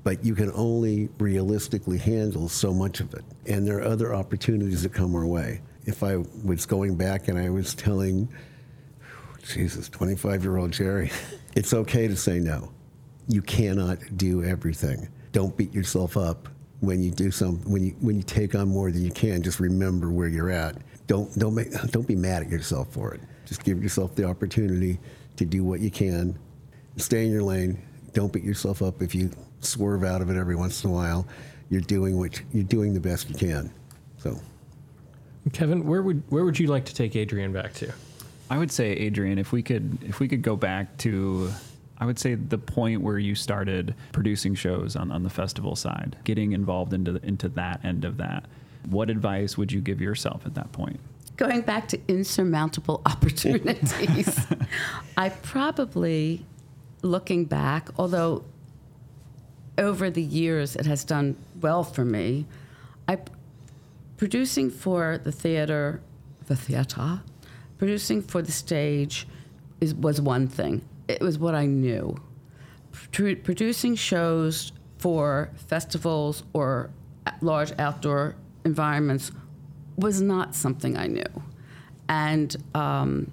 [0.04, 3.24] but you can only realistically handle so much of it.
[3.46, 5.62] And there are other opportunities that come our way.
[5.86, 8.28] If I was going back and I was telling,
[9.42, 11.10] Jesus, 25 year old Jerry,
[11.56, 12.70] it's okay to say no.
[13.28, 15.08] You cannot do everything.
[15.32, 16.48] Don't beat yourself up
[16.80, 19.42] when you do some when you when you take on more than you can.
[19.42, 20.76] Just remember where you're at.
[21.06, 23.20] Don't don't make don't be mad at yourself for it.
[23.46, 24.98] Just give yourself the opportunity
[25.36, 26.38] to do what you can.
[26.96, 27.82] Stay in your lane.
[28.12, 31.26] Don't beat yourself up if you swerve out of it every once in a while.
[31.68, 33.72] You're doing what you're doing the best you can.
[34.18, 34.38] So
[35.52, 37.92] Kevin, where would where would you like to take Adrienne back to?
[38.50, 41.50] I would say, Adrienne, if we could if we could go back to
[41.98, 46.16] I would say the point where you started producing shows on, on the festival side,
[46.24, 48.46] getting involved into the, into that end of that.
[48.86, 51.00] What advice would you give yourself at that point?
[51.36, 54.46] Going back to insurmountable opportunities,
[55.16, 56.44] I probably,
[57.02, 58.44] looking back, although
[59.76, 62.46] over the years it has done well for me,
[63.08, 63.18] I
[64.16, 66.00] producing for the theater,
[66.46, 67.20] the theater,
[67.78, 69.26] producing for the stage
[69.80, 70.82] is was one thing.
[71.08, 72.16] It was what I knew.
[73.12, 76.90] Pro- producing shows for festivals or
[77.26, 79.30] uh, large outdoor environments
[79.96, 81.42] was not something I knew,
[82.08, 83.30] and um,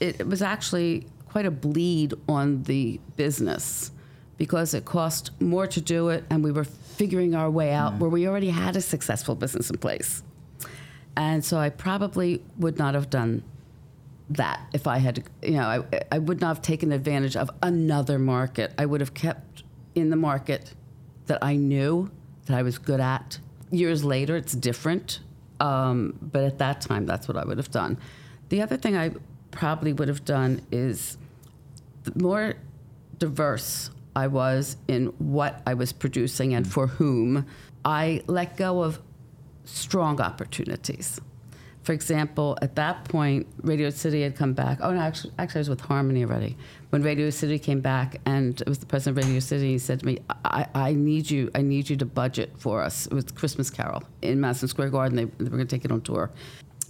[0.00, 3.92] it, it was actually quite a bleed on the business
[4.38, 8.10] because it cost more to do it, and we were figuring our way out where
[8.10, 10.22] we already had a successful business in place.
[11.16, 13.42] And so I probably would not have done
[14.30, 18.18] that if I had, you know, I, I would not have taken advantage of another
[18.18, 18.72] market.
[18.78, 20.74] I would have kept in the market
[21.26, 22.10] that I knew
[22.46, 23.38] that I was good at.
[23.70, 25.20] Years later, it's different,
[25.60, 27.98] um, but at that time, that's what I would have done.
[28.48, 29.10] The other thing I
[29.50, 31.18] probably would have done is
[32.04, 32.54] the more
[33.18, 37.46] diverse I was in what I was producing and for whom,
[37.84, 39.00] I let go of
[39.64, 41.20] strong opportunities.
[41.88, 44.80] For example, at that point, Radio City had come back.
[44.82, 46.54] Oh no, actually, actually I was with Harmony already.
[46.90, 50.00] When Radio City came back, and it was the president of Radio City, he said
[50.00, 53.06] to me, I, I need you, I need you to budget for us.
[53.06, 55.16] It was Christmas Carol in Madison Square Garden.
[55.16, 56.30] They, they were going to take it on tour.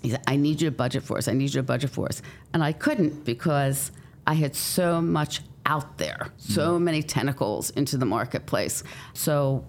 [0.02, 1.28] He said, I need you to budget for us.
[1.28, 2.20] I need you to budget for us.
[2.52, 3.92] And I couldn't because
[4.26, 6.84] I had so much out there, so mm-hmm.
[6.84, 8.82] many tentacles into the marketplace.
[9.14, 9.64] So,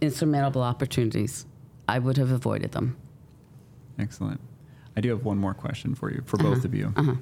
[0.00, 1.44] insurmountable opportunities.
[1.88, 2.96] I would have avoided them.
[3.98, 4.40] Excellent.
[5.00, 6.50] I do have one more question for you, for uh-huh.
[6.50, 6.92] both of you.
[6.94, 7.14] Uh-huh.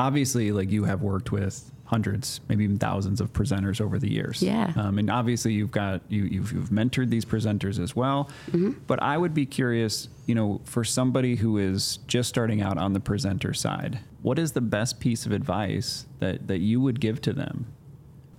[0.00, 4.42] Obviously, like you have worked with hundreds, maybe even thousands of presenters over the years.
[4.42, 4.72] Yeah.
[4.74, 8.28] Um, and obviously, you've got you you've, you've mentored these presenters as well.
[8.48, 8.80] Mm-hmm.
[8.88, 12.94] But I would be curious, you know, for somebody who is just starting out on
[12.94, 17.20] the presenter side, what is the best piece of advice that that you would give
[17.20, 17.72] to them?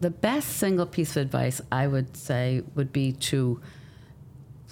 [0.01, 3.61] The best single piece of advice I would say would be to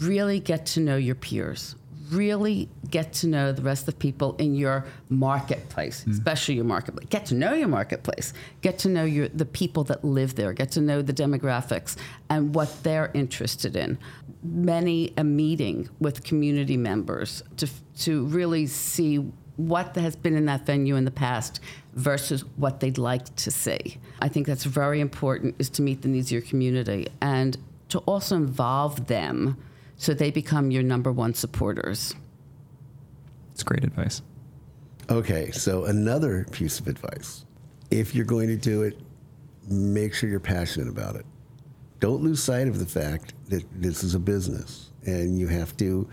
[0.01, 1.75] really get to know your peers.
[2.11, 6.11] Really get to know the rest of the people in your marketplace, mm-hmm.
[6.11, 7.07] especially your marketplace.
[7.09, 8.33] Get to know your marketplace.
[8.61, 10.53] Get to know your, the people that live there.
[10.53, 11.95] Get to know the demographics
[12.29, 13.97] and what they're interested in.
[14.43, 17.67] Many a meeting with community members to,
[17.99, 21.59] to really see what has been in that venue in the past
[21.93, 23.97] versus what they'd like to see.
[24.21, 27.57] I think that's very important is to meet the needs of your community and
[27.89, 29.57] to also involve them
[29.99, 32.15] so they become your number one supporters.
[33.51, 34.21] It's great advice.
[35.09, 37.43] Okay, so another piece of advice.
[37.91, 38.97] If you're going to do it,
[39.67, 41.25] make sure you're passionate about it.
[41.99, 46.07] Don't lose sight of the fact that this is a business and you have to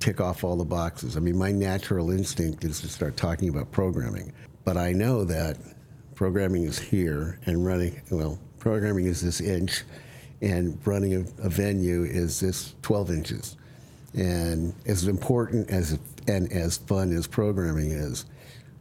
[0.00, 1.16] tick off all the boxes.
[1.16, 4.32] I mean, my natural instinct is to start talking about programming,
[4.64, 5.58] but I know that
[6.16, 9.84] programming is here and running, well, programming is this inch
[10.42, 13.56] and running a, a venue is this 12 inches.
[14.14, 18.26] And as important as and as fun as programming is,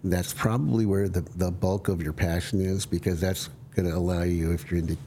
[0.04, 4.24] that's probably where the, the bulk of your passion is because that's going to allow
[4.24, 4.98] you, if you're into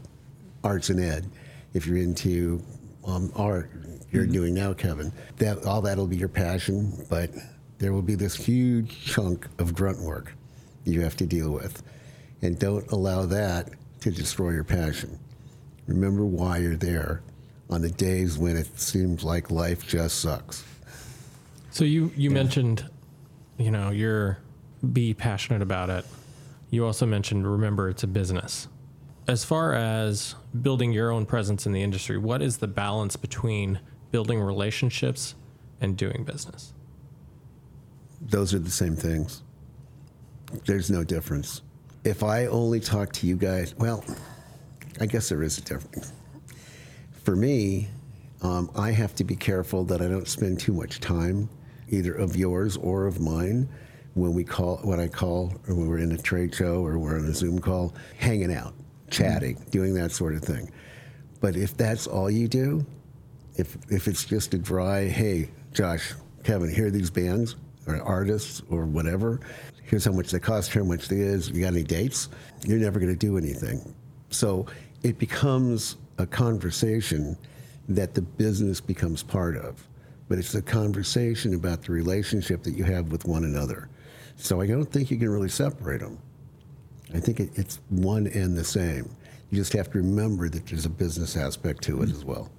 [0.65, 1.29] arts and ed,
[1.75, 2.63] if you're into
[3.07, 3.71] um, art,
[4.11, 7.31] you're doing now, Kevin, that all that'll be your passion, but
[7.79, 10.35] there will be this huge chunk of grunt work
[10.85, 11.83] you have to deal with.
[12.43, 15.19] And don't allow that to destroy your passion.
[15.87, 17.23] Remember why you're there
[17.71, 20.65] on the days when it seems like life just sucks.
[21.71, 22.89] So you you mentioned,
[23.59, 24.39] you know, you're
[24.93, 26.05] be passionate about it.
[26.71, 28.69] You also mentioned remember it's a business.
[29.29, 33.81] As far as building your own presence in the industry, what is the balance between
[34.11, 35.35] building relationships
[35.81, 36.75] and doing business?
[38.29, 39.43] those are the same things.
[40.67, 41.63] There's no difference.
[42.05, 44.05] If I only talk to you guys, well,
[45.03, 46.13] I guess there is a difference.
[47.25, 47.89] For me,
[48.41, 51.49] um, I have to be careful that I don't spend too much time,
[51.89, 53.69] either of yours or of mine,
[54.15, 57.19] when we call what I call, or when we're in a trade show or we're
[57.19, 58.75] on a Zoom call, hanging out,
[59.11, 60.71] chatting, doing that sort of thing.
[61.41, 62.87] But if that's all you do,
[63.57, 67.57] if if it's just a dry, hey, Josh, Kevin, here are these bands
[67.89, 69.41] or artists or whatever.
[69.83, 70.73] Here's how much they cost.
[70.73, 71.51] Here how much they is.
[71.51, 72.29] You got any dates?
[72.65, 73.97] You're never going to do anything.
[74.33, 74.67] So
[75.03, 77.37] it becomes a conversation
[77.89, 79.87] that the business becomes part of,
[80.29, 83.89] but it's a conversation about the relationship that you have with one another.
[84.37, 86.19] So I don't think you can really separate them.
[87.15, 89.11] I think it, it's one and the same.
[89.51, 92.51] You just have to remember that there's a business aspect to it as well.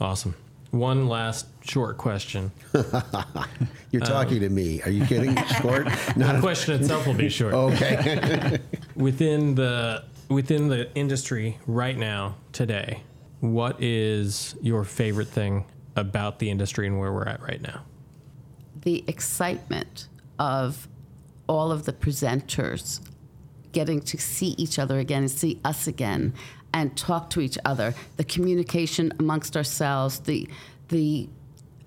[0.00, 0.34] Awesome.
[0.70, 2.50] One last short question.
[3.90, 4.82] You're talking to me.
[4.82, 5.34] Are you kidding?
[5.62, 5.86] Short?
[6.16, 7.54] Not The a, question itself will be short.
[7.54, 8.58] okay.
[8.94, 13.02] within the within the industry right now today
[13.40, 15.64] what is your favorite thing
[15.96, 17.84] about the industry and where we're at right now?
[18.82, 20.88] The excitement of
[21.48, 23.00] all of the presenters
[23.72, 26.34] getting to see each other again and see us again
[26.72, 30.48] and talk to each other the communication amongst ourselves the
[30.88, 31.28] the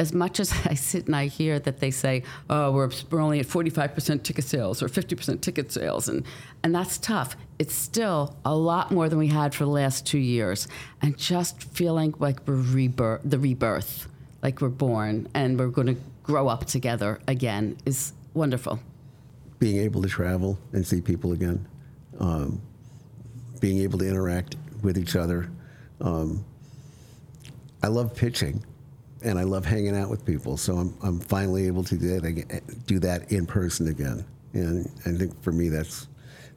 [0.02, 3.40] as much as I sit and I hear that they say, "Oh, we're, we're only
[3.40, 6.26] at 45% ticket sales or 50% ticket sales," and
[6.64, 7.38] and that's tough.
[7.60, 10.68] It's still a lot more than we had for the last two years,
[11.02, 14.08] and just feeling like we're rebirth, the rebirth,
[14.42, 18.80] like we're born and we're going to grow up together again is wonderful.
[19.60, 21.64] being able to travel and see people again,
[22.20, 22.60] um,
[23.60, 25.50] being able to interact with each other.
[26.00, 26.44] Um,
[27.84, 28.64] I love pitching,
[29.24, 30.58] and I love hanging out with people.
[30.58, 35.12] So I'm, I'm finally able to do that, do that in person again, and I
[35.12, 36.08] think for me that's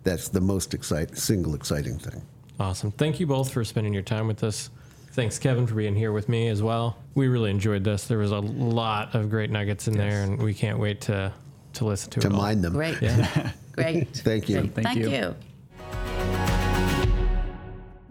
[0.03, 2.21] that's the most exciting, single exciting thing.
[2.61, 4.69] awesome thank you both for spending your time with us
[5.15, 6.97] Thanks, Kevin, for being here with me as well.
[7.15, 8.09] We really enjoyed this.
[8.09, 11.33] There was a lot of great nuggets in there, and we can't wait to
[11.75, 12.41] to listen to, to it all.
[12.41, 12.73] mind them.
[12.73, 12.99] Great.
[13.73, 14.09] Great.
[14.09, 14.61] Thank you.
[14.63, 14.75] Great.
[14.75, 15.11] Thank Thank you.
[15.11, 15.37] you.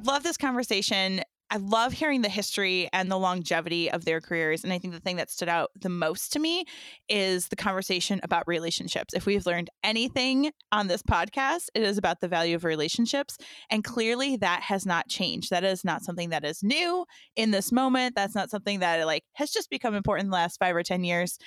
[0.06, 1.22] love this conversation.
[1.54, 4.64] I love hearing the history and the longevity of their careers.
[4.64, 6.66] And I think the thing that stood out the most to me
[7.08, 9.14] is the conversation about relationships.
[9.14, 13.38] If we've learned anything on this podcast, it is about the value of relationships.
[13.70, 15.52] And clearly that has not changed.
[15.52, 18.16] That is not something that is new in this moment.
[18.16, 21.04] That's not something that like has just become important in the last five or 10
[21.04, 21.38] years.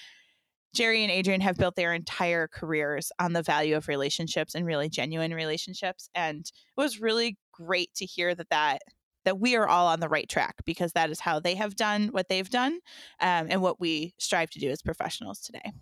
[0.73, 4.89] Jerry and Adrienne have built their entire careers on the value of relationships and really
[4.89, 6.09] genuine relationships.
[6.15, 8.83] And it was really great to hear that that
[9.27, 12.09] that we are all on the right track because that is how they have done
[12.09, 12.81] what they've done
[13.21, 15.73] um, and what we strive to do as professionals today.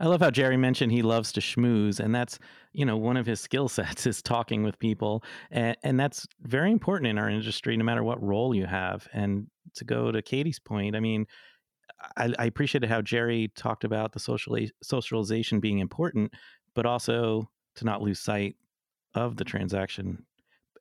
[0.00, 2.38] I love how Jerry mentioned he loves to schmooze, and that's
[2.72, 6.70] you know one of his skill sets is talking with people, and, and that's very
[6.70, 9.08] important in our industry, no matter what role you have.
[9.12, 11.26] And to go to Katie's point, I mean,
[12.16, 16.32] I, I appreciated how Jerry talked about the social socialization being important,
[16.74, 18.56] but also to not lose sight
[19.14, 20.24] of the transaction,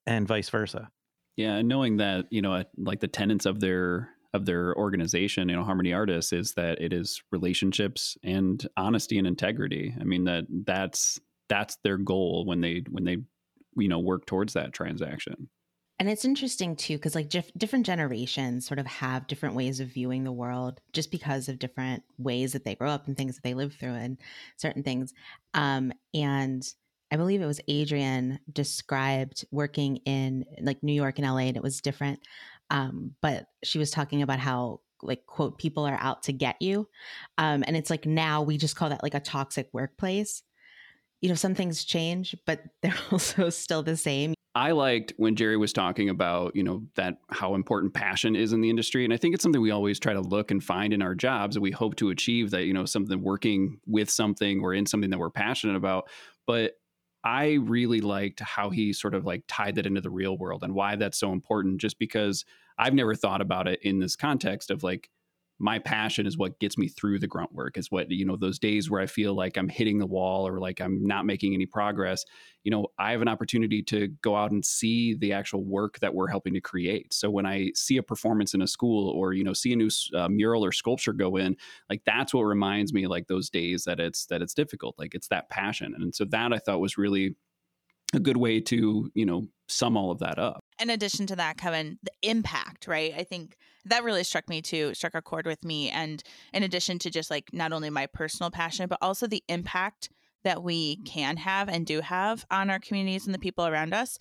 [0.06, 0.90] and vice versa.
[1.38, 5.56] Yeah, and knowing that you know, like the tenets of their of their organization, you
[5.56, 9.96] know, Harmony Artists, is that it is relationships and honesty and integrity.
[10.00, 13.18] I mean that that's that's their goal when they when they
[13.78, 15.48] you know work towards that transaction.
[16.00, 19.88] And it's interesting too, because like dif- different generations sort of have different ways of
[19.88, 23.44] viewing the world just because of different ways that they grow up and things that
[23.44, 24.18] they live through and
[24.58, 25.14] certain things.
[25.56, 26.72] Um, and
[27.12, 31.64] I believe it was Adrienne described working in like New York and LA, and it
[31.64, 32.20] was different.
[32.70, 36.88] Um, but she was talking about how like quote people are out to get you,
[37.38, 40.44] um, and it's like now we just call that like a toxic workplace.
[41.22, 44.34] You know, some things change, but they're also still the same.
[44.58, 48.62] I liked when Jerry was talking about, you know, that how important passion is in
[48.62, 49.04] the industry.
[49.06, 51.56] And I think it's something we always try to look and find in our jobs.
[51.56, 55.12] And we hope to achieve that, you know, something working with something or in something
[55.12, 56.10] that we're passionate about.
[56.48, 56.77] But
[57.28, 60.74] I really liked how he sort of like tied that into the real world and
[60.74, 62.46] why that's so important, just because
[62.78, 65.10] I've never thought about it in this context of like,
[65.60, 68.60] my passion is what gets me through the grunt work is what you know those
[68.60, 71.66] days where i feel like i'm hitting the wall or like i'm not making any
[71.66, 72.24] progress
[72.64, 76.14] you know i have an opportunity to go out and see the actual work that
[76.14, 77.14] we're helping to create.
[77.14, 79.90] So when i see a performance in a school or you know see a new
[80.16, 81.56] uh, mural or sculpture go in
[81.90, 85.30] like that's what reminds me like those days that it's that it's difficult like it's
[85.30, 85.94] that passion.
[85.96, 87.36] And so that i thought was really
[88.14, 91.58] a good way to you know sum all of that up in addition to that,
[91.58, 93.14] Kevin, the impact, right?
[93.18, 95.90] I think that really struck me too, struck a chord with me.
[95.90, 96.22] And
[96.54, 100.10] in addition to just like not only my personal passion, but also the impact
[100.44, 104.18] that we can have and do have on our communities and the people around us.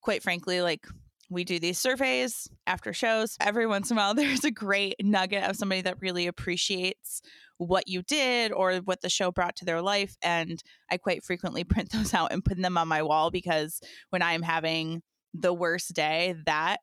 [0.00, 0.86] Quite frankly, like
[1.30, 3.36] we do these surveys after shows.
[3.40, 7.22] Every once in a while, there's a great nugget of somebody that really appreciates
[7.58, 10.16] what you did or what the show brought to their life.
[10.22, 13.80] And I quite frequently print those out and put them on my wall because
[14.10, 15.02] when I'm having
[15.34, 16.78] the worst day, that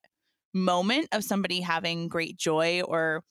[0.53, 3.23] moment of somebody having great joy or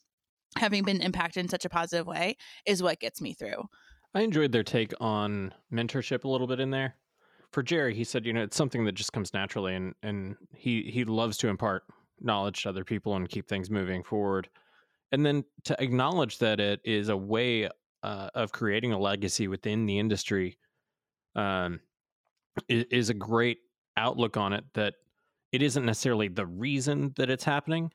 [0.56, 2.36] having been impacted in such a positive way
[2.66, 3.64] is what gets me through.
[4.14, 6.94] I enjoyed their take on mentorship a little bit in there.
[7.52, 10.82] For Jerry, he said, you know, it's something that just comes naturally and and he
[10.82, 11.84] he loves to impart
[12.20, 14.48] knowledge to other people and keep things moving forward.
[15.12, 17.68] And then to acknowledge that it is a way
[18.02, 20.58] uh, of creating a legacy within the industry
[21.34, 21.80] um,
[22.68, 23.58] is, is a great
[23.96, 24.94] outlook on it that
[25.56, 27.90] it isn't necessarily the reason that it's happening,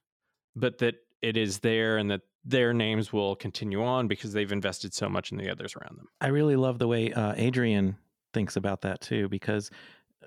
[0.56, 4.96] but that it is there and that their names will continue on because they've invested
[4.96, 6.08] so much in the others around them.
[6.20, 7.98] I really love the way uh, Adrienne
[8.34, 9.70] thinks about that too, because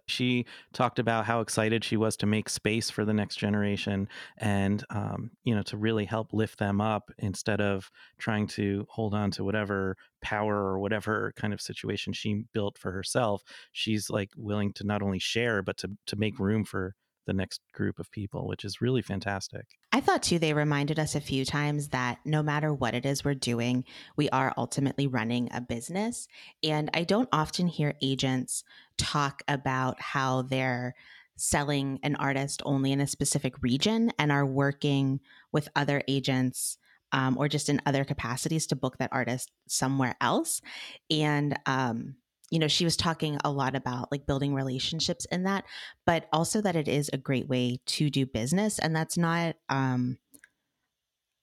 [0.06, 4.06] she talked about how excited she was to make space for the next generation
[4.38, 9.12] and um, you know to really help lift them up instead of trying to hold
[9.12, 14.30] on to whatever power or whatever kind of situation she built for herself she's like
[14.36, 16.94] willing to not only share but to to make room for
[17.26, 19.66] the next group of people, which is really fantastic.
[19.92, 23.24] I thought too, they reminded us a few times that no matter what it is
[23.24, 23.84] we're doing,
[24.16, 26.28] we are ultimately running a business.
[26.62, 28.64] And I don't often hear agents
[28.98, 30.94] talk about how they're
[31.36, 35.20] selling an artist only in a specific region and are working
[35.52, 36.78] with other agents.
[37.12, 40.60] Um, or just in other capacities to book that artist somewhere else.
[41.08, 42.16] And um,
[42.54, 45.64] you know, she was talking a lot about like building relationships in that,
[46.06, 48.78] but also that it is a great way to do business.
[48.78, 50.18] And that's not, um,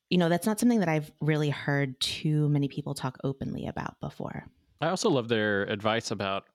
[0.09, 3.99] you know, that's not something that I've really heard too many people talk openly about
[3.99, 4.45] before.
[4.79, 6.45] I also love their advice about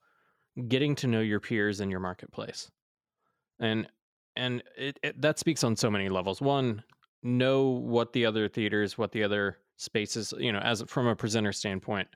[0.68, 2.70] getting to know your peers in your marketplace.
[3.60, 3.86] And
[4.36, 6.40] and it, it, that speaks on so many levels.
[6.40, 6.82] One,
[7.22, 11.52] know what the other theaters, what the other spaces, you know, as from a presenter
[11.52, 12.08] standpoint,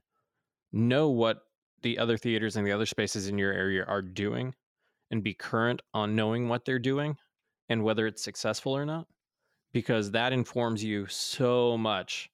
[0.73, 1.43] know what
[1.83, 4.55] the other theaters and the other spaces in your area are doing
[5.11, 7.17] and be current on knowing what they're doing
[7.69, 9.07] and whether it's successful or not
[9.73, 12.31] because that informs you so much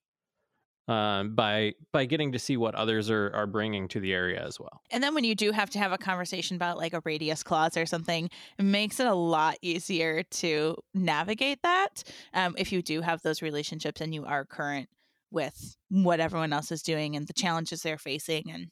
[0.87, 4.59] um, by by getting to see what others are are bringing to the area as
[4.59, 4.81] well.
[4.89, 7.75] And then when you do have to have a conversation about like a radius clause
[7.75, 13.01] or something, it makes it a lot easier to navigate that um, if you do
[13.01, 14.87] have those relationships and you are current
[15.29, 18.67] with what everyone else is doing and the challenges they're facing and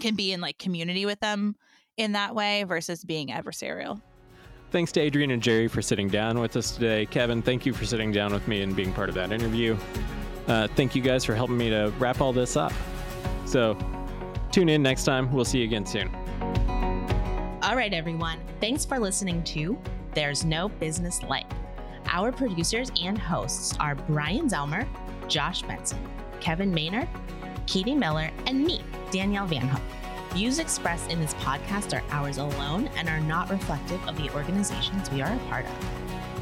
[0.00, 1.56] can be in like community with them
[1.96, 4.00] in that way versus being adversarial.
[4.70, 7.04] Thanks to Adrienne and Jerry for sitting down with us today.
[7.06, 9.76] Kevin, thank you for sitting down with me and being part of that interview.
[10.46, 12.72] Uh, thank you guys for helping me to wrap all this up.
[13.46, 13.76] So,
[14.52, 15.32] tune in next time.
[15.32, 16.08] We'll see you again soon.
[17.62, 18.38] All right, everyone.
[18.60, 19.76] Thanks for listening to
[20.14, 21.46] There's No Business Like.
[22.06, 24.86] Our producers and hosts are Brian Zelmer,
[25.28, 25.98] Josh Benson,
[26.40, 27.08] Kevin Maynard,
[27.70, 28.80] Katie Miller, and me,
[29.12, 29.80] Danielle Van Hook.
[30.32, 35.08] Views expressed in this podcast are ours alone and are not reflective of the organizations
[35.12, 35.72] we are a part of.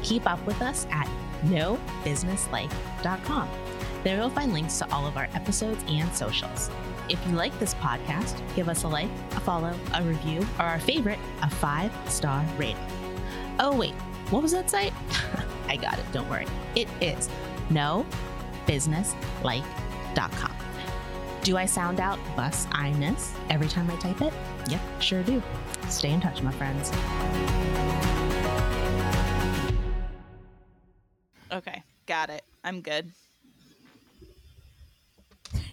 [0.01, 1.07] Keep up with us at
[1.45, 3.47] nobusinesslike.com.
[4.03, 6.71] There you'll find links to all of our episodes and socials.
[7.09, 10.79] If you like this podcast, give us a like, a follow, a review, or our
[10.79, 12.83] favorite, a five star rating.
[13.59, 13.93] Oh, wait,
[14.31, 14.93] what was that site?
[15.67, 16.47] I got it, don't worry.
[16.75, 17.29] It is
[17.69, 20.58] nobusinesslike.com.
[21.43, 24.33] Do I sound out bus I-ness every time I type it?
[24.69, 25.41] Yep, sure do.
[25.89, 26.91] Stay in touch, my friends.
[31.51, 32.43] Okay, got it.
[32.63, 33.11] I'm good.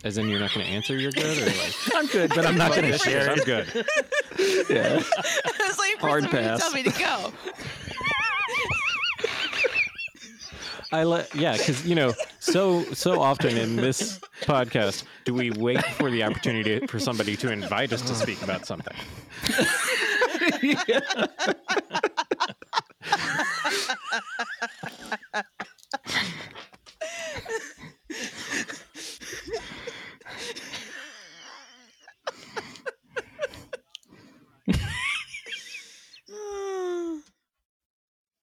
[0.05, 0.97] As in, you're not going to answer.
[0.97, 3.67] You're good, or like I'm good, but I'm not going to share I'm good.
[4.71, 5.01] Yeah.
[5.03, 6.61] I was like, Hard for somebody to pass.
[6.61, 7.33] tell me to go.
[10.93, 12.13] I let yeah, because you know,
[12.47, 17.51] so so often in this podcast do we wait for the opportunity for somebody to
[17.51, 18.97] invite us to speak about something.